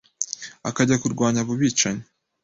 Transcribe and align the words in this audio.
akajya 0.69 1.01
kurwanya 1.01 1.39
abo 1.43 1.53
bicanyi 1.59 2.03